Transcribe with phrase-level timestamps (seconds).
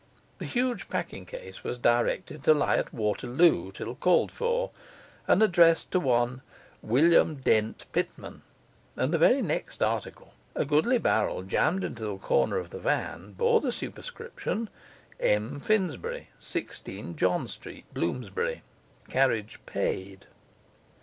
[0.39, 4.71] The huge packing case was directed to lie at Waterloo till called for,
[5.27, 6.41] and addressed to one
[6.81, 8.41] 'William Dent Pitman';
[8.95, 13.33] and the very next article, a goodly barrel jammed into the corner of the van,
[13.33, 14.71] bore the superscription,
[15.19, 15.59] 'M.
[15.59, 18.63] Finsbury, 16 John Street, Bloomsbury.
[19.07, 20.25] Carriage paid.